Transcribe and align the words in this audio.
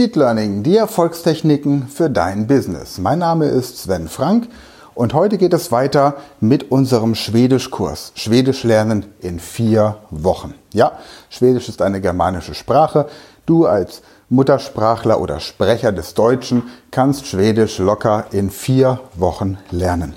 Speed 0.00 0.16
Learning, 0.16 0.62
die 0.62 0.78
Erfolgstechniken 0.78 1.86
für 1.86 2.08
dein 2.08 2.46
Business. 2.46 2.96
Mein 2.96 3.18
Name 3.18 3.44
ist 3.44 3.76
Sven 3.76 4.08
Frank 4.08 4.48
und 4.94 5.12
heute 5.12 5.36
geht 5.36 5.52
es 5.52 5.72
weiter 5.72 6.16
mit 6.40 6.70
unserem 6.70 7.14
Schwedischkurs. 7.14 8.12
Schwedisch 8.14 8.64
lernen 8.64 9.04
in 9.20 9.38
vier 9.38 9.98
Wochen. 10.08 10.54
Ja, 10.72 10.92
Schwedisch 11.28 11.68
ist 11.68 11.82
eine 11.82 12.00
germanische 12.00 12.54
Sprache. 12.54 13.08
Du 13.44 13.66
als 13.66 14.00
Muttersprachler 14.30 15.20
oder 15.20 15.38
Sprecher 15.38 15.92
des 15.92 16.14
Deutschen 16.14 16.62
kannst 16.90 17.26
Schwedisch 17.26 17.76
locker 17.76 18.24
in 18.30 18.48
vier 18.48 19.00
Wochen 19.16 19.58
lernen. 19.70 20.14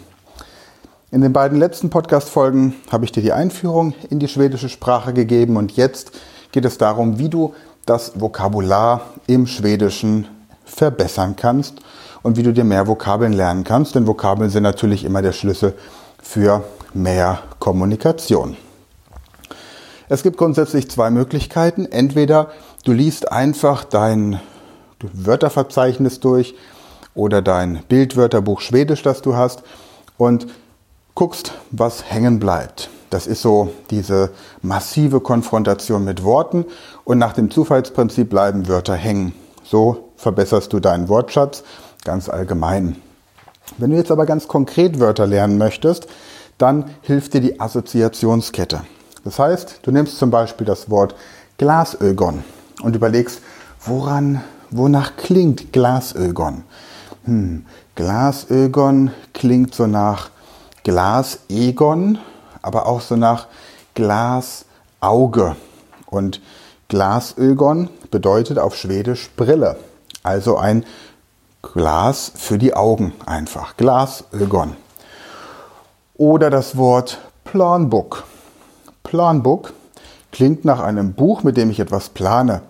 In 1.11 1.19
den 1.19 1.33
beiden 1.33 1.59
letzten 1.59 1.89
Podcast-Folgen 1.89 2.73
habe 2.89 3.03
ich 3.03 3.11
dir 3.11 3.21
die 3.21 3.33
Einführung 3.33 3.95
in 4.09 4.19
die 4.19 4.29
schwedische 4.29 4.69
Sprache 4.69 5.11
gegeben 5.11 5.57
und 5.57 5.73
jetzt 5.73 6.13
geht 6.53 6.63
es 6.63 6.77
darum, 6.77 7.19
wie 7.19 7.27
du 7.27 7.53
das 7.85 8.19
Vokabular 8.19 9.01
im 9.27 9.47
Schwedischen 9.47 10.27
verbessern 10.65 11.35
kannst 11.35 11.79
und 12.21 12.37
wie 12.37 12.43
du 12.43 12.53
dir 12.53 12.63
mehr 12.63 12.87
Vokabeln 12.87 13.33
lernen 13.33 13.63
kannst, 13.63 13.95
denn 13.95 14.07
Vokabeln 14.07 14.49
sind 14.49 14.63
natürlich 14.63 15.03
immer 15.03 15.21
der 15.21 15.33
Schlüssel 15.33 15.73
für 16.21 16.63
mehr 16.93 17.39
Kommunikation. 17.59 18.55
Es 20.09 20.23
gibt 20.23 20.37
grundsätzlich 20.37 20.89
zwei 20.89 21.09
Möglichkeiten. 21.09 21.85
Entweder 21.85 22.51
du 22.83 22.91
liest 22.91 23.31
einfach 23.31 23.83
dein 23.83 24.39
Wörterverzeichnis 25.01 26.19
durch 26.19 26.55
oder 27.15 27.41
dein 27.41 27.83
Bildwörterbuch 27.89 28.61
Schwedisch, 28.61 29.01
das 29.03 29.21
du 29.21 29.35
hast 29.35 29.63
und 30.17 30.47
guckst, 31.15 31.53
was 31.71 32.11
hängen 32.11 32.39
bleibt. 32.39 32.89
Das 33.13 33.27
ist 33.27 33.43
so 33.43 33.71
diese 33.91 34.31
massive 34.63 35.19
Konfrontation 35.19 36.03
mit 36.03 36.23
Worten 36.23 36.65
und 37.03 37.19
nach 37.19 37.33
dem 37.33 37.51
Zufallsprinzip 37.51 38.27
bleiben 38.27 38.67
Wörter 38.67 38.95
hängen. 38.95 39.35
So 39.63 40.09
verbesserst 40.15 40.73
du 40.73 40.79
deinen 40.79 41.09
Wortschatz 41.09 41.63
ganz 42.03 42.27
allgemein. 42.27 42.95
Wenn 43.77 43.91
du 43.91 43.97
jetzt 43.97 44.09
aber 44.09 44.25
ganz 44.25 44.47
konkret 44.47 44.99
Wörter 44.99 45.27
lernen 45.27 45.59
möchtest, 45.59 46.07
dann 46.57 46.85
hilft 47.03 47.35
dir 47.35 47.41
die 47.41 47.59
Assoziationskette. 47.59 48.81
Das 49.23 49.37
heißt, 49.37 49.81
du 49.83 49.91
nimmst 49.91 50.17
zum 50.17 50.31
Beispiel 50.31 50.65
das 50.65 50.89
Wort 50.89 51.13
Glasögon 51.59 52.43
und 52.81 52.95
überlegst, 52.95 53.41
woran, 53.85 54.41
wonach 54.71 55.17
klingt 55.17 55.71
Glasögon? 55.71 56.63
Hm, 57.25 57.67
Glasögon 57.93 59.11
klingt 59.33 59.75
so 59.75 59.85
nach 59.85 60.31
Glasegon, 60.83 62.17
aber 62.63 62.87
auch 62.87 63.01
so 63.01 63.15
nach 63.15 63.47
Glasauge. 63.93 65.55
Und 66.07 66.41
Glasögon 66.87 67.89
bedeutet 68.09 68.57
auf 68.57 68.75
Schwedisch 68.75 69.29
Brille. 69.37 69.77
Also 70.23 70.57
ein 70.57 70.85
Glas 71.61 72.31
für 72.35 72.57
die 72.57 72.75
Augen 72.75 73.13
einfach. 73.25 73.77
Glasögon. 73.77 74.75
Oder 76.15 76.49
das 76.49 76.77
Wort 76.77 77.19
Planbook. 77.43 78.23
Planbook 79.03 79.73
klingt 80.31 80.65
nach 80.65 80.79
einem 80.79 81.13
Buch, 81.13 81.43
mit 81.43 81.57
dem 81.57 81.69
ich 81.69 81.79
etwas 81.79 82.09
plane 82.09 82.61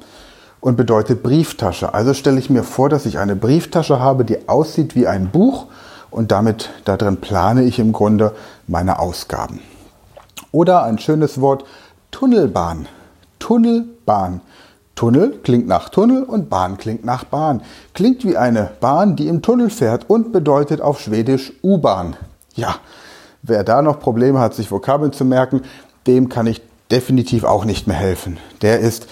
und 0.59 0.77
bedeutet 0.77 1.23
Brieftasche. 1.23 1.93
Also 1.93 2.13
stelle 2.13 2.39
ich 2.39 2.49
mir 2.49 2.63
vor, 2.63 2.89
dass 2.89 3.05
ich 3.05 3.19
eine 3.19 3.35
Brieftasche 3.35 3.99
habe, 3.99 4.25
die 4.25 4.47
aussieht 4.47 4.95
wie 4.95 5.07
ein 5.07 5.29
Buch 5.29 5.67
und 6.09 6.31
damit 6.31 6.69
darin 6.85 7.17
plane 7.17 7.63
ich 7.63 7.79
im 7.79 7.91
Grunde 7.91 8.33
meine 8.67 8.99
Ausgaben. 8.99 9.59
Oder 10.51 10.83
ein 10.83 10.99
schönes 10.99 11.41
Wort 11.41 11.65
Tunnelbahn. 12.11 12.87
Tunnelbahn. 13.39 14.41
Tunnel 14.95 15.39
klingt 15.43 15.67
nach 15.67 15.89
Tunnel 15.89 16.23
und 16.23 16.49
Bahn 16.49 16.77
klingt 16.77 17.03
nach 17.03 17.23
Bahn. 17.23 17.61
Klingt 17.93 18.23
wie 18.25 18.37
eine 18.37 18.71
Bahn, 18.79 19.15
die 19.15 19.27
im 19.27 19.41
Tunnel 19.41 19.69
fährt 19.69 20.09
und 20.09 20.31
bedeutet 20.31 20.81
auf 20.81 20.99
Schwedisch 20.99 21.53
U-Bahn. 21.63 22.15
Ja, 22.55 22.75
wer 23.41 23.63
da 23.63 23.81
noch 23.81 23.99
Probleme 23.99 24.39
hat, 24.39 24.53
sich 24.53 24.71
Vokabeln 24.71 25.11
zu 25.11 25.25
merken, 25.25 25.61
dem 26.05 26.29
kann 26.29 26.45
ich 26.45 26.61
definitiv 26.91 27.43
auch 27.43 27.65
nicht 27.65 27.87
mehr 27.87 27.97
helfen. 27.97 28.37
Der 28.61 28.79
ist, 28.79 29.07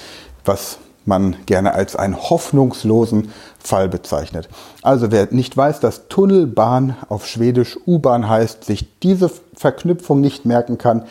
was 0.46 0.78
man 1.06 1.35
gerne 1.45 1.73
als 1.73 1.95
einen 1.95 2.16
hoffnungslosen 2.16 3.31
Fall 3.59 3.89
bezeichnet. 3.89 4.50
Also 4.81 5.12
wer 5.12 5.28
nicht 5.31 5.56
weiß, 5.57 5.79
dass 5.79 6.07
Tunnelbahn 6.07 6.95
auf 7.09 7.28
Schwedisch 7.28 7.78
U-Bahn 7.85 8.29
heißt, 8.29 8.63
sich 8.63 9.00
diese 9.00 9.31
Verknüpfung 9.56 10.22
nicht 10.22 10.45
merken 10.45 10.78
kann, 10.78 11.03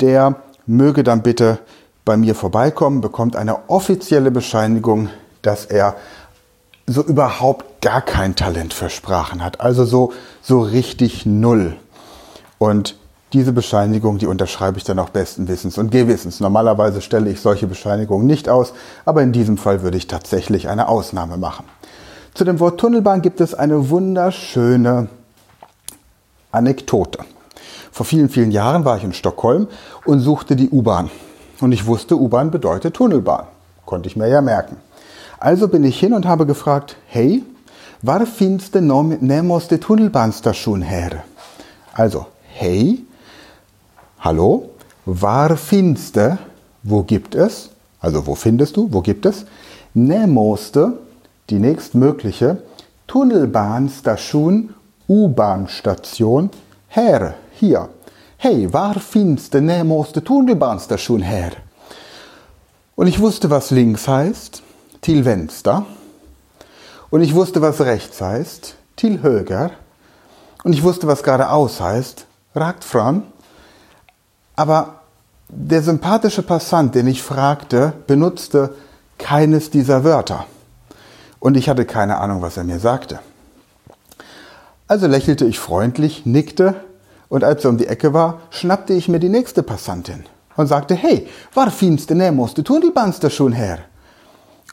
der 0.00 0.36
möge 0.66 1.04
dann 1.04 1.22
bitte 1.22 1.58
bei 2.04 2.16
mir 2.16 2.34
vorbeikommen, 2.34 3.00
bekommt 3.00 3.36
eine 3.36 3.68
offizielle 3.68 4.30
Bescheinigung, 4.30 5.08
dass 5.42 5.64
er 5.64 5.96
so 6.86 7.02
überhaupt 7.02 7.80
gar 7.80 8.02
kein 8.02 8.36
Talent 8.36 8.74
für 8.74 8.90
Sprachen 8.90 9.42
hat. 9.42 9.60
Also 9.60 9.84
so, 9.84 10.12
so 10.42 10.60
richtig 10.60 11.24
null. 11.24 11.76
Und 12.58 12.96
diese 13.34 13.52
Bescheinigung, 13.52 14.18
die 14.18 14.26
unterschreibe 14.26 14.78
ich 14.78 14.84
dann 14.84 14.98
auch 14.98 15.10
besten 15.10 15.48
Wissens 15.48 15.76
und 15.76 15.90
Gewissens. 15.90 16.40
Normalerweise 16.40 17.00
stelle 17.00 17.28
ich 17.30 17.40
solche 17.40 17.66
Bescheinigungen 17.66 18.26
nicht 18.26 18.48
aus, 18.48 18.72
aber 19.04 19.22
in 19.22 19.32
diesem 19.32 19.58
Fall 19.58 19.82
würde 19.82 19.98
ich 19.98 20.06
tatsächlich 20.06 20.68
eine 20.68 20.88
Ausnahme 20.88 21.36
machen. 21.36 21.64
Zu 22.34 22.44
dem 22.44 22.60
Wort 22.60 22.80
Tunnelbahn 22.80 23.22
gibt 23.22 23.40
es 23.40 23.54
eine 23.54 23.90
wunderschöne 23.90 25.08
Anekdote. 26.52 27.18
Vor 27.90 28.06
vielen, 28.06 28.28
vielen 28.28 28.50
Jahren 28.50 28.84
war 28.84 28.96
ich 28.96 29.04
in 29.04 29.12
Stockholm 29.12 29.68
und 30.04 30.20
suchte 30.20 30.56
die 30.56 30.70
U-Bahn. 30.70 31.10
Und 31.60 31.72
ich 31.72 31.86
wusste, 31.86 32.18
U-Bahn 32.18 32.50
bedeutet 32.50 32.94
Tunnelbahn. 32.94 33.46
Konnte 33.84 34.08
ich 34.08 34.16
mir 34.16 34.28
ja 34.28 34.40
merken. 34.40 34.76
Also 35.38 35.68
bin 35.68 35.84
ich 35.84 35.98
hin 35.98 36.14
und 36.14 36.26
habe 36.26 36.46
gefragt, 36.46 36.96
hey, 37.06 37.42
var 38.02 38.26
finns 38.26 38.70
det 38.70 38.82
närmaste 38.82 39.80
Tunnelbahnstation 39.80 40.82
här? 40.82 41.24
Also, 41.94 42.26
hey, 42.52 43.04
hallo, 44.24 44.70
var 45.04 45.56
finns 45.56 46.10
det, 46.12 46.38
wo 46.82 47.02
gibt 47.02 47.34
es, 47.34 47.68
also 48.00 48.26
wo 48.26 48.34
findest 48.34 48.74
du, 48.76 48.88
wo 48.90 49.02
gibt 49.02 49.26
es, 49.26 49.44
närmaste, 49.92 50.94
die 51.50 51.58
nächstmögliche, 51.58 52.56
Tunnelbahnstation, 53.06 54.72
U-Bahn-Station, 55.08 56.48
här, 56.88 57.34
hier. 57.52 57.88
Hey, 58.38 58.66
var 58.72 58.94
finns 58.94 59.50
det 59.50 59.60
närmaste 59.60 60.24
Tunnelbahnstation 60.24 61.20
här? 61.20 61.52
Und 62.94 63.08
ich 63.08 63.20
wusste, 63.20 63.50
was 63.50 63.70
links 63.70 64.08
heißt, 64.08 64.62
till 65.02 65.24
vänster. 65.24 65.84
Und 67.10 67.20
ich 67.20 67.34
wusste, 67.34 67.60
was 67.60 67.80
rechts 67.82 68.22
heißt, 68.22 68.74
till 68.96 69.22
höger. 69.22 69.72
Und 70.62 70.72
ich 70.72 70.82
wusste, 70.82 71.06
was 71.06 71.22
geradeaus 71.22 71.78
heißt, 71.78 72.24
ragt 72.54 72.84
fram. 72.84 73.24
Aber 74.56 75.00
der 75.48 75.82
sympathische 75.82 76.42
Passant, 76.42 76.94
den 76.94 77.06
ich 77.06 77.22
fragte, 77.22 77.92
benutzte 78.06 78.74
keines 79.18 79.70
dieser 79.70 80.04
Wörter. 80.04 80.46
Und 81.40 81.56
ich 81.56 81.68
hatte 81.68 81.84
keine 81.84 82.18
Ahnung, 82.18 82.42
was 82.42 82.56
er 82.56 82.64
mir 82.64 82.78
sagte. 82.78 83.20
Also 84.86 85.06
lächelte 85.06 85.44
ich 85.44 85.58
freundlich, 85.58 86.26
nickte 86.26 86.74
und 87.28 87.42
als 87.42 87.64
er 87.64 87.70
um 87.70 87.78
die 87.78 87.86
Ecke 87.86 88.12
war, 88.12 88.40
schnappte 88.50 88.92
ich 88.92 89.08
mir 89.08 89.18
die 89.18 89.28
nächste 89.28 89.62
Passantin 89.62 90.24
und 90.56 90.66
sagte, 90.66 90.94
hey, 90.94 91.26
var 91.52 91.70
finns 91.70 92.06
det 92.06 92.16
närmaste 92.16 92.62
Tunnelbahnstation 92.62 93.52
her? 93.52 93.78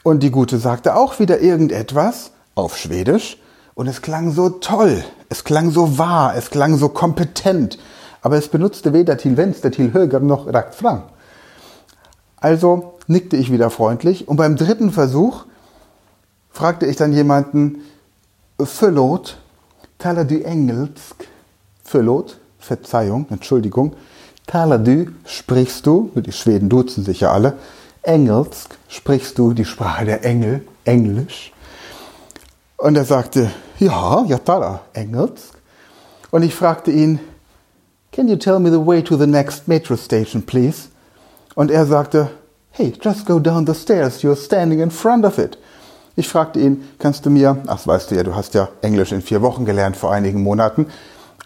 Und 0.02 0.22
die 0.22 0.30
Gute 0.30 0.58
sagte 0.58 0.96
auch 0.96 1.18
wieder 1.18 1.40
irgendetwas 1.40 2.32
auf 2.54 2.76
Schwedisch 2.76 3.38
und 3.74 3.86
es 3.86 4.02
klang 4.02 4.32
so 4.32 4.50
toll, 4.50 5.02
es 5.28 5.44
klang 5.44 5.70
so 5.70 5.98
wahr, 5.98 6.34
es 6.36 6.50
klang 6.50 6.76
so 6.76 6.88
kompetent, 6.88 7.78
aber 8.22 8.36
es 8.36 8.48
benutzte 8.48 8.92
weder 8.92 9.18
till 9.18 9.36
vänster, 9.36 9.70
till 9.70 9.92
höger 9.92 10.20
noch 10.20 10.46
rakt 10.46 10.74
fram. 10.74 11.02
Also 12.36 12.94
nickte 13.06 13.36
ich 13.36 13.52
wieder 13.52 13.70
freundlich 13.70 14.28
und 14.28 14.36
beim 14.36 14.56
dritten 14.56 14.90
Versuch 14.92 15.44
fragte 16.50 16.86
ich 16.86 16.96
dann 16.96 17.12
jemanden, 17.12 17.82
Förlåt, 18.58 19.38
talar 19.98 20.24
du 20.24 20.40
engelsk? 20.42 21.28
Förlåt, 21.82 22.38
Verzeihung, 22.58 23.26
Entschuldigung. 23.30 23.94
Talar 24.46 24.78
du, 24.78 25.06
sprichst 25.24 25.86
du, 25.86 26.10
die 26.14 26.32
Schweden 26.32 26.68
duzen 26.68 27.04
sich 27.04 27.20
ja 27.20 27.32
alle, 27.32 27.54
Engelsk, 28.02 28.76
sprichst 28.88 29.38
du 29.38 29.52
die 29.52 29.64
Sprache 29.64 30.04
der 30.04 30.24
Engel, 30.24 30.64
Englisch? 30.84 31.52
Und 32.76 32.96
er 32.96 33.04
sagte, 33.04 33.50
ja, 33.78 34.24
ja, 34.26 34.38
talar 34.38 34.82
Engelsk. 34.92 35.54
Und 36.30 36.42
ich 36.42 36.54
fragte 36.54 36.90
ihn, 36.90 37.20
can 38.12 38.28
you 38.28 38.36
tell 38.36 38.60
me 38.60 38.70
the 38.70 38.86
way 38.86 39.02
to 39.02 39.16
the 39.16 39.26
next 39.26 39.66
metro 39.66 39.96
station, 39.96 40.42
please? 40.42 40.88
Und 41.54 41.70
er 41.70 41.86
sagte, 41.86 42.30
hey, 42.70 42.92
just 43.02 43.26
go 43.26 43.38
down 43.38 43.66
the 43.66 43.74
stairs, 43.74 44.22
you're 44.22 44.36
standing 44.36 44.80
in 44.80 44.90
front 44.90 45.24
of 45.24 45.38
it. 45.38 45.58
Ich 46.14 46.28
fragte 46.28 46.60
ihn, 46.60 46.84
kannst 46.98 47.24
du 47.24 47.30
mir, 47.30 47.56
ach 47.66 47.86
weißt 47.86 48.10
du 48.10 48.14
ja, 48.16 48.22
du 48.22 48.34
hast 48.34 48.54
ja 48.54 48.68
Englisch 48.82 49.12
in 49.12 49.22
vier 49.22 49.40
Wochen 49.40 49.64
gelernt 49.64 49.96
vor 49.96 50.12
einigen 50.12 50.42
Monaten, 50.42 50.86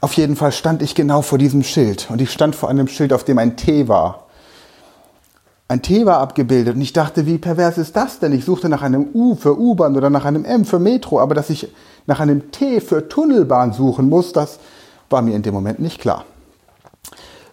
auf 0.01 0.13
jeden 0.15 0.37
Fall 0.37 0.53
stand 0.53 0.83
ich 0.83 0.95
genau 0.95 1.23
vor 1.23 1.39
diesem 1.39 1.63
Schild 1.63 2.09
und 2.11 2.21
ich 2.21 2.31
stand 2.31 2.55
vor 2.55 2.69
einem 2.69 2.89
Schild, 2.89 3.13
auf 3.13 3.25
dem 3.25 3.39
ein 3.39 3.57
T 3.57 3.89
war. 3.89 4.27
ein 5.69 5.83
T 5.83 6.05
war 6.05 6.19
abgebildet 6.19 6.75
und 6.75 6.83
ich 6.83 6.93
dachte, 6.93 7.27
wie 7.27 7.39
pervers 7.39 7.79
ist 7.79 7.97
das 7.97 8.19
denn? 8.19 8.33
Ich 8.33 8.45
suchte 8.45 8.69
nach 8.69 8.83
einem 8.83 9.09
U 9.15 9.35
für 9.37 9.59
U-Bahn 9.59 9.97
oder 9.97 10.11
nach 10.11 10.25
einem 10.25 10.45
M 10.45 10.65
für 10.65 10.79
Metro, 10.79 11.21
aber 11.21 11.35
dass 11.35 11.51
ich 11.51 11.73
nach 12.07 12.21
einem 12.21 12.51
T 12.51 12.81
für 12.81 13.09
Tunnelbahn 13.09 13.73
suchen 13.73 14.09
muss, 14.09 14.33
das 14.33 14.59
war 15.11 15.23
mir 15.23 15.35
in 15.35 15.43
dem 15.43 15.55
Moment 15.55 15.79
nicht 15.79 16.01
klar. 16.01 16.25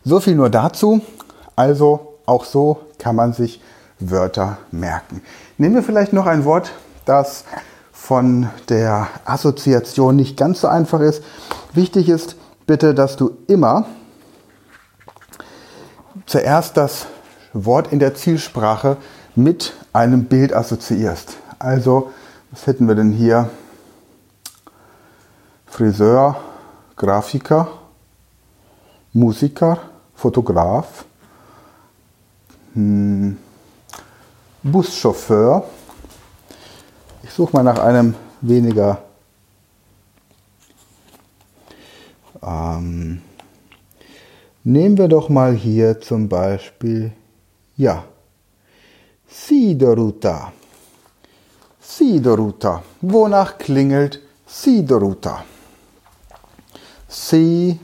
So 0.05 0.19
viel 0.19 0.35
nur 0.35 0.49
dazu. 0.49 1.01
Also 1.55 2.17
auch 2.25 2.45
so 2.45 2.79
kann 2.97 3.15
man 3.15 3.33
sich 3.33 3.61
Wörter 3.99 4.57
merken. 4.71 5.21
Nehmen 5.57 5.75
wir 5.75 5.83
vielleicht 5.83 6.13
noch 6.13 6.25
ein 6.25 6.45
Wort, 6.45 6.71
das 7.05 7.45
von 7.91 8.49
der 8.69 9.07
Assoziation 9.23 10.15
nicht 10.15 10.35
ganz 10.35 10.61
so 10.61 10.67
einfach 10.67 10.99
ist. 10.99 11.23
Wichtig 11.73 12.09
ist 12.09 12.35
bitte, 12.65 12.93
dass 12.93 13.15
du 13.15 13.37
immer 13.47 13.85
zuerst 16.25 16.75
das 16.77 17.05
Wort 17.53 17.91
in 17.93 17.99
der 17.99 18.15
Zielsprache 18.15 18.97
mit 19.35 19.73
einem 19.93 20.25
Bild 20.25 20.53
assoziierst. 20.53 21.37
Also, 21.59 22.11
was 22.51 22.67
hätten 22.67 22.87
wir 22.87 22.95
denn 22.95 23.11
hier? 23.11 23.49
Friseur, 25.65 26.37
Grafiker, 26.97 27.67
Musiker, 29.13 29.79
Fotograf, 30.15 31.05
hm, 32.73 33.37
Buschauffeur. 34.61 35.65
Ich 37.23 37.31
suche 37.31 37.53
mal 37.53 37.63
nach 37.63 37.79
einem 37.79 38.15
weniger 38.41 39.03
ähm, 42.41 43.21
nehmen 44.63 44.97
wir 44.97 45.07
doch 45.07 45.29
mal 45.29 45.53
hier 45.53 46.01
zum 46.01 46.27
Beispiel, 46.27 47.13
ja, 47.75 48.03
Sidoruta. 49.27 50.51
Sidoruta. 51.79 52.83
Wonach 53.01 53.57
klingelt 53.57 54.21
Sidoruta? 54.45 55.43
Sidoruta. 57.07 57.83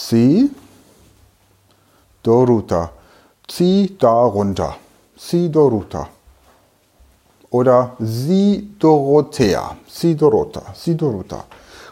Si, 0.00 0.48
Doruta. 2.22 2.92
Zieh 3.48 3.96
darunter. 3.98 4.76
Sidoruta. 5.16 6.08
Oder 7.50 7.96
Sidorotea. 7.98 9.76
Sidorota. 9.88 10.62
Sidorota. 10.72 11.44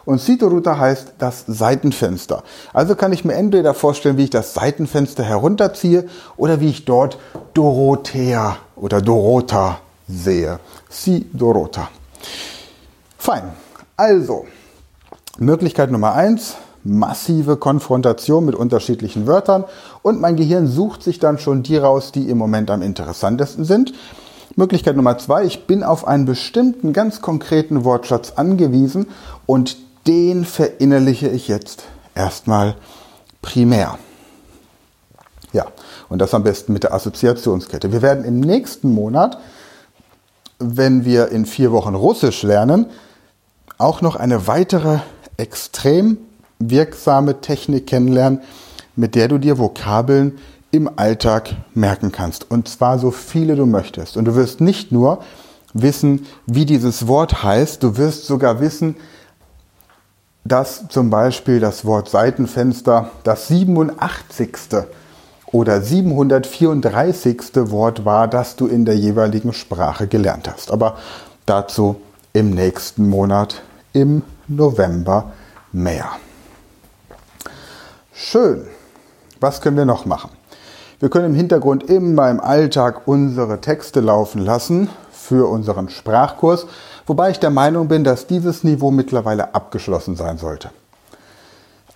Und 0.04 0.20
Sidorota 0.20 0.78
heißt 0.78 1.14
das 1.18 1.44
Seitenfenster. 1.48 2.44
Also 2.72 2.94
kann 2.94 3.12
ich 3.12 3.24
mir 3.24 3.34
entweder 3.34 3.74
vorstellen, 3.74 4.16
wie 4.18 4.24
ich 4.24 4.30
das 4.30 4.54
Seitenfenster 4.54 5.24
herunterziehe 5.24 6.08
oder 6.36 6.60
wie 6.60 6.68
ich 6.68 6.84
dort 6.84 7.18
Dorothea 7.54 8.56
oder 8.76 9.02
Dorota 9.02 9.80
sehe. 10.06 10.60
Sidorota. 10.88 11.88
Fein. 13.18 13.50
Also, 13.96 14.46
Möglichkeit 15.38 15.90
Nummer 15.90 16.14
eins, 16.14 16.54
massive 16.86 17.56
Konfrontation 17.56 18.44
mit 18.44 18.54
unterschiedlichen 18.54 19.26
Wörtern 19.26 19.64
und 20.02 20.20
mein 20.20 20.36
Gehirn 20.36 20.66
sucht 20.66 21.02
sich 21.02 21.18
dann 21.18 21.38
schon 21.38 21.62
die 21.62 21.76
raus, 21.76 22.12
die 22.12 22.28
im 22.28 22.38
Moment 22.38 22.70
am 22.70 22.82
interessantesten 22.82 23.64
sind. 23.64 23.92
Möglichkeit 24.56 24.96
Nummer 24.96 25.18
zwei, 25.18 25.44
ich 25.44 25.66
bin 25.66 25.82
auf 25.82 26.06
einen 26.06 26.24
bestimmten 26.24 26.92
ganz 26.92 27.20
konkreten 27.20 27.84
Wortschatz 27.84 28.32
angewiesen 28.36 29.06
und 29.44 29.76
den 30.06 30.44
verinnerliche 30.44 31.28
ich 31.28 31.48
jetzt 31.48 31.84
erstmal 32.14 32.76
primär. 33.42 33.98
Ja, 35.52 35.66
und 36.08 36.20
das 36.20 36.34
am 36.34 36.42
besten 36.42 36.72
mit 36.72 36.84
der 36.84 36.94
Assoziationskette. 36.94 37.92
Wir 37.92 38.02
werden 38.02 38.24
im 38.24 38.40
nächsten 38.40 38.92
Monat, 38.92 39.38
wenn 40.58 41.04
wir 41.04 41.28
in 41.28 41.44
vier 41.44 41.72
Wochen 41.72 41.94
Russisch 41.94 42.42
lernen, 42.42 42.86
auch 43.78 44.00
noch 44.00 44.16
eine 44.16 44.46
weitere 44.46 44.98
extrem 45.36 46.18
wirksame 46.58 47.40
Technik 47.40 47.86
kennenlernen, 47.86 48.40
mit 48.94 49.14
der 49.14 49.28
du 49.28 49.38
dir 49.38 49.58
Vokabeln 49.58 50.38
im 50.70 50.90
Alltag 50.96 51.54
merken 51.74 52.12
kannst. 52.12 52.50
Und 52.50 52.68
zwar 52.68 52.98
so 52.98 53.10
viele 53.10 53.56
du 53.56 53.66
möchtest. 53.66 54.16
Und 54.16 54.26
du 54.26 54.34
wirst 54.34 54.60
nicht 54.60 54.92
nur 54.92 55.22
wissen, 55.72 56.26
wie 56.46 56.64
dieses 56.64 57.06
Wort 57.06 57.42
heißt, 57.42 57.82
du 57.82 57.96
wirst 57.96 58.26
sogar 58.26 58.60
wissen, 58.60 58.96
dass 60.44 60.88
zum 60.88 61.10
Beispiel 61.10 61.60
das 61.60 61.84
Wort 61.84 62.08
Seitenfenster 62.08 63.10
das 63.24 63.48
87. 63.48 64.48
oder 65.52 65.80
734. 65.80 67.40
Wort 67.70 68.04
war, 68.04 68.28
das 68.28 68.56
du 68.56 68.66
in 68.66 68.84
der 68.84 68.96
jeweiligen 68.96 69.52
Sprache 69.52 70.06
gelernt 70.06 70.48
hast. 70.48 70.70
Aber 70.70 70.96
dazu 71.46 71.96
im 72.32 72.50
nächsten 72.50 73.08
Monat, 73.08 73.62
im 73.92 74.22
November, 74.46 75.32
mehr. 75.72 76.10
Schön. 78.18 78.66
Was 79.40 79.60
können 79.60 79.76
wir 79.76 79.84
noch 79.84 80.06
machen? 80.06 80.30
Wir 81.00 81.10
können 81.10 81.26
im 81.26 81.34
Hintergrund 81.34 81.82
immer 81.90 82.30
im 82.30 82.40
Alltag 82.40 83.06
unsere 83.06 83.60
Texte 83.60 84.00
laufen 84.00 84.42
lassen 84.42 84.88
für 85.12 85.50
unseren 85.50 85.90
Sprachkurs, 85.90 86.66
wobei 87.06 87.30
ich 87.30 87.40
der 87.40 87.50
Meinung 87.50 87.88
bin, 87.88 88.04
dass 88.04 88.26
dieses 88.26 88.64
Niveau 88.64 88.90
mittlerweile 88.90 89.54
abgeschlossen 89.54 90.16
sein 90.16 90.38
sollte. 90.38 90.70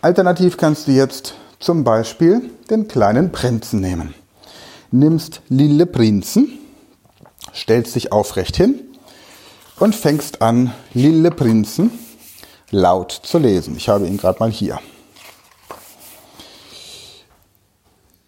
Alternativ 0.03 0.59
kannst 0.59 0.89
du 0.89 0.93
jetzt 0.93 1.37
zum 1.59 1.85
Beispiel 1.85 2.51
den 2.69 2.87
kleinen 2.87 3.33
Prinzen 3.33 3.81
nehmen. 3.81 4.15
Nimmst 4.91 5.41
Lille 5.49 5.87
Prinzen, 5.87 6.59
stellst 7.55 7.95
dich 7.95 8.13
aufrecht 8.13 8.57
hin 8.57 8.79
und 9.79 9.95
fängst 9.95 10.43
an, 10.43 10.75
Lille 10.93 11.31
Prinzen 11.31 11.91
laut 12.71 13.11
zu 13.11 13.39
lesen. 13.39 13.75
Ich 13.79 13.89
habe 13.89 14.07
ihn 14.07 14.19
gerade 14.19 14.39
mal 14.39 14.51
hier. 14.51 14.81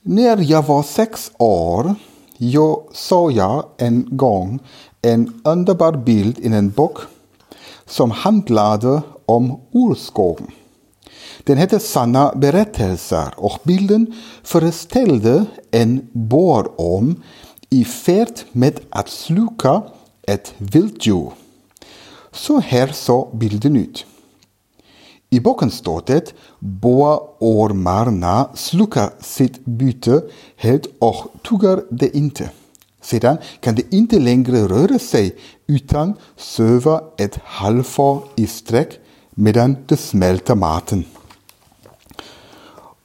När 0.05 0.51
jag 0.51 0.63
var 0.67 0.83
sex 0.83 1.33
år 1.39 1.95
jag 2.37 2.83
såg 2.93 3.33
jag 3.33 3.65
en 3.79 4.09
gång 4.11 4.59
en 5.03 5.41
underbar 5.45 5.93
bild 5.93 6.39
i 6.39 6.47
en 6.47 6.71
bok 6.71 6.99
som 7.87 8.11
handlade 8.11 9.03
om 9.27 9.61
urskogen. 9.73 10.47
Den 11.45 11.59
hette 11.59 11.79
Sanna 11.79 12.33
berättelser 12.35 13.35
och 13.37 13.59
bilden 13.65 14.15
föreställde 14.43 15.45
en 15.71 16.09
borrom 16.13 17.23
i 17.71 17.85
färd 17.85 18.41
med 18.53 18.81
att 18.91 19.09
sluka 19.09 19.83
ett 20.23 20.55
vilddjur. 20.59 21.31
Så 22.33 22.61
här 22.61 22.89
såg 22.89 23.37
bilden 23.37 23.77
ut. 23.77 24.07
I 25.33 25.41
boken 25.41 25.71
står 25.71 26.03
det 26.07 26.35
Boormarna 26.61 28.51
sluka 28.55 29.11
sitt 29.21 29.65
byte 29.65 30.23
helt 30.57 30.87
och 30.99 31.33
tuggar 31.43 31.83
det 31.91 32.17
inte. 32.17 32.51
Sedan 33.01 33.39
kan 33.61 33.75
det 33.75 33.95
inte 33.95 34.19
längre 34.19 34.69
röra 34.69 34.99
sig 34.99 35.37
utan 35.67 36.15
söva 36.37 37.03
ett 37.19 37.39
halvår 37.45 38.25
i 38.37 38.47
sträck 38.47 38.99
medan 39.35 39.77
det 39.87 39.97
smälter 39.97 40.55
maten. 40.55 41.05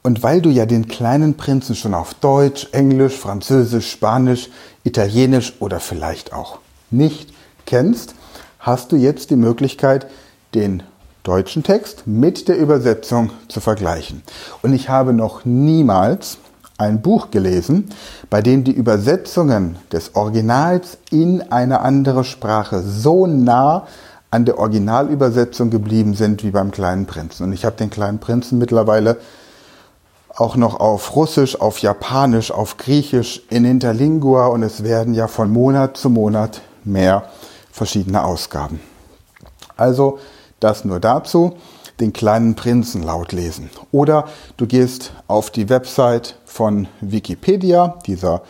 Und 0.01 0.23
weil 0.23 0.41
du 0.41 0.49
ja 0.49 0.65
den 0.65 0.87
kleinen 0.87 1.33
Prinzen 1.33 1.75
schon 1.75 1.93
auf 1.93 2.13
Deutsch, 2.13 2.67
Englisch, 2.71 3.17
Französisch, 3.17 3.91
Spanisch, 3.91 4.49
Italienisch 4.83 5.53
oder 5.59 5.79
vielleicht 5.79 6.33
auch 6.33 6.59
nicht 6.89 7.33
kennst, 7.65 8.15
hast 8.59 8.91
du 8.91 8.95
jetzt 8.95 9.29
die 9.29 9.35
Möglichkeit, 9.35 10.07
den 10.53 10.83
deutschen 11.27 11.63
Text 11.63 12.07
mit 12.07 12.47
der 12.47 12.57
Übersetzung 12.57 13.31
zu 13.49 13.59
vergleichen. 13.59 14.23
Und 14.61 14.73
ich 14.73 14.89
habe 14.89 15.11
noch 15.11 15.43
niemals 15.43 16.37
ein 16.77 17.01
Buch 17.01 17.31
gelesen, 17.31 17.89
bei 18.29 18.41
dem 18.41 18.63
die 18.63 18.71
Übersetzungen 18.71 19.77
des 19.91 20.15
Originals 20.15 20.97
in 21.11 21.41
eine 21.51 21.81
andere 21.81 22.23
Sprache 22.23 22.81
so 22.81 23.27
nah 23.27 23.87
an 24.29 24.45
der 24.45 24.59
Originalübersetzung 24.59 25.69
geblieben 25.69 26.13
sind 26.13 26.43
wie 26.43 26.51
beim 26.51 26.71
kleinen 26.71 27.05
Prinzen. 27.05 27.43
Und 27.43 27.53
ich 27.53 27.65
habe 27.65 27.75
den 27.75 27.89
kleinen 27.89 28.19
Prinzen 28.19 28.57
mittlerweile 28.57 29.17
auch 30.35 30.55
noch 30.55 30.79
auf 30.79 31.15
Russisch, 31.15 31.59
auf 31.59 31.79
Japanisch, 31.79 32.51
auf 32.51 32.77
Griechisch, 32.77 33.41
in 33.49 33.65
Interlingua 33.65 34.47
und 34.47 34.61
es 34.63 34.83
werden 34.83 35.13
ja 35.13 35.27
von 35.27 35.51
Monat 35.51 35.97
zu 35.97 36.09
Monat 36.09 36.61
mehr 36.83 37.23
verschiedene 37.71 38.23
Ausgaben. 38.23 38.79
Also 39.75 40.19
das 40.59 40.85
nur 40.85 40.99
dazu, 40.99 41.57
den 41.99 42.13
kleinen 42.13 42.55
Prinzen 42.55 43.03
laut 43.03 43.31
lesen. 43.31 43.69
Oder 43.91 44.27
du 44.57 44.67
gehst 44.67 45.13
auf 45.27 45.49
die 45.49 45.69
Website 45.69 46.35
von 46.45 46.87
Wikipedia, 47.01 47.97
dieser 48.05 48.43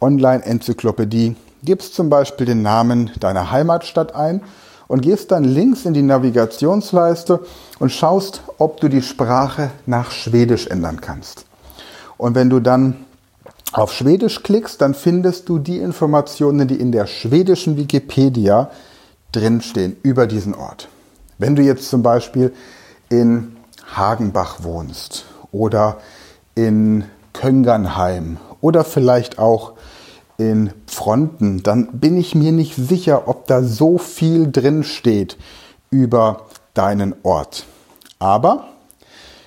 Online-Enzyklopädie, 0.00 1.36
gibst 1.62 1.94
zum 1.94 2.08
Beispiel 2.08 2.46
den 2.46 2.62
Namen 2.62 3.10
deiner 3.20 3.50
Heimatstadt 3.50 4.14
ein 4.14 4.42
und 4.86 5.02
gehst 5.02 5.30
dann 5.32 5.44
links 5.44 5.84
in 5.84 5.92
die 5.92 6.02
Navigationsleiste 6.02 7.40
und 7.78 7.92
schaust, 7.92 8.42
ob 8.58 8.80
du 8.80 8.88
die 8.88 9.02
Sprache 9.02 9.70
nach 9.86 10.10
Schwedisch 10.10 10.66
ändern 10.66 11.00
kannst. 11.00 11.44
Und 12.16 12.34
wenn 12.34 12.48
du 12.48 12.60
dann 12.60 13.04
auf 13.72 13.92
Schwedisch 13.92 14.42
klickst, 14.42 14.80
dann 14.80 14.94
findest 14.94 15.48
du 15.48 15.58
die 15.58 15.78
Informationen, 15.78 16.66
die 16.68 16.76
in 16.76 16.90
der 16.90 17.06
schwedischen 17.06 17.76
Wikipedia 17.76 18.70
drinstehen 19.32 19.96
über 20.02 20.26
diesen 20.26 20.54
Ort. 20.54 20.88
Wenn 21.38 21.54
du 21.54 21.62
jetzt 21.62 21.88
zum 21.88 22.02
Beispiel 22.02 22.52
in 23.08 23.56
Hagenbach 23.94 24.64
wohnst 24.64 25.24
oder 25.52 25.98
in 26.56 27.04
Köngernheim 27.32 28.38
oder 28.60 28.82
vielleicht 28.82 29.38
auch 29.38 29.74
in 30.36 30.72
Fronten, 30.88 31.62
dann 31.62 32.00
bin 32.00 32.16
ich 32.16 32.34
mir 32.34 32.50
nicht 32.50 32.74
sicher, 32.74 33.28
ob 33.28 33.46
da 33.46 33.62
so 33.62 33.98
viel 33.98 34.50
drin 34.50 34.82
steht 34.82 35.36
über 35.90 36.46
deinen 36.74 37.14
Ort. 37.22 37.66
Aber 38.18 38.66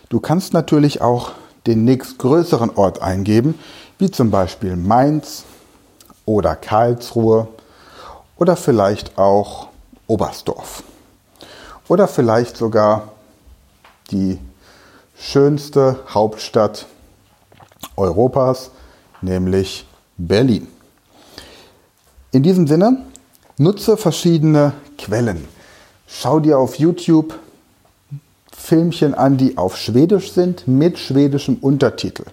du 0.07 0.21
kannst 0.21 0.53
natürlich 0.53 1.01
auch 1.01 1.31
den 1.67 1.83
nächstgrößeren 1.83 2.77
Ort 2.77 3.01
eingeben, 3.01 3.59
wie 3.99 4.09
zum 4.09 4.31
Beispiel 4.31 4.77
Mainz 4.77 5.43
oder 6.25 6.55
Karlsruhe 6.55 7.49
oder 8.37 8.55
vielleicht 8.55 9.17
auch 9.17 9.67
Oberstdorf 10.07 10.83
oder 11.87 12.07
vielleicht 12.07 12.57
sogar 12.57 13.09
die 14.11 14.39
schönste 15.17 15.99
Hauptstadt 16.09 16.85
Europas, 17.95 18.71
nämlich 19.21 19.85
Berlin. 20.17 20.67
In 22.31 22.43
diesem 22.43 22.67
Sinne, 22.67 23.05
nutze 23.57 23.97
verschiedene 23.97 24.73
Quellen. 24.97 25.47
Schau 26.07 26.39
dir 26.39 26.57
auf 26.57 26.75
YouTube 26.75 27.37
Filmchen 28.51 29.13
an, 29.13 29.37
die 29.37 29.57
auf 29.57 29.75
Schwedisch 29.75 30.31
sind, 30.31 30.67
mit 30.67 30.99
schwedischem 30.99 31.57
Untertitel. 31.57 32.25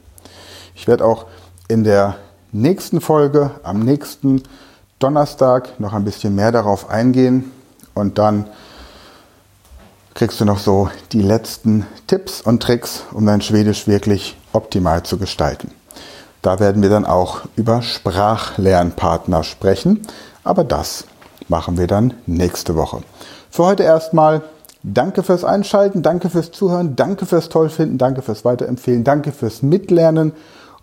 Ich 0.74 0.86
werde 0.86 1.04
auch 1.04 1.26
in 1.68 1.84
der 1.84 2.16
nächsten 2.52 3.00
Folge, 3.00 3.50
am 3.62 3.80
nächsten 3.80 4.42
Donnerstag, 4.98 5.80
noch 5.80 5.92
ein 5.92 6.04
bisschen 6.04 6.34
mehr 6.34 6.52
darauf 6.52 6.90
eingehen 6.90 7.50
und 7.94 8.18
dann 8.18 8.46
kriegst 10.18 10.40
du 10.40 10.44
noch 10.44 10.58
so 10.58 10.90
die 11.12 11.22
letzten 11.22 11.86
Tipps 12.08 12.40
und 12.40 12.60
Tricks, 12.60 13.04
um 13.12 13.24
dein 13.24 13.40
Schwedisch 13.40 13.86
wirklich 13.86 14.36
optimal 14.52 15.04
zu 15.04 15.16
gestalten. 15.16 15.70
Da 16.42 16.58
werden 16.58 16.82
wir 16.82 16.90
dann 16.90 17.04
auch 17.04 17.42
über 17.54 17.82
Sprachlernpartner 17.82 19.44
sprechen, 19.44 20.02
aber 20.42 20.64
das 20.64 21.04
machen 21.46 21.78
wir 21.78 21.86
dann 21.86 22.14
nächste 22.26 22.74
Woche. 22.74 23.02
Für 23.48 23.66
heute 23.66 23.84
erstmal 23.84 24.42
danke 24.82 25.22
fürs 25.22 25.44
Einschalten, 25.44 26.02
danke 26.02 26.30
fürs 26.30 26.50
Zuhören, 26.50 26.96
danke 26.96 27.24
fürs 27.24 27.48
Tollfinden, 27.48 27.96
danke 27.96 28.22
fürs 28.22 28.44
Weiterempfehlen, 28.44 29.04
danke 29.04 29.30
fürs 29.30 29.62
Mitlernen 29.62 30.32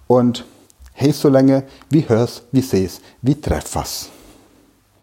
und 0.08 0.46
hey 0.94 1.12
so 1.12 1.28
lange, 1.28 1.64
wie 1.90 2.08
hörst, 2.08 2.44
wie 2.54 2.62
sehst, 2.62 3.02
wie 3.22 3.36
treffas. 3.36 4.08